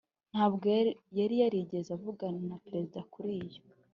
ntabwo 0.31 0.65
yari 1.17 1.35
yarigeze 1.41 1.89
avugana 1.97 2.39
na 2.49 2.57
perezida 2.63 2.99
kuri 3.13 3.31
ibyo. 3.41 3.61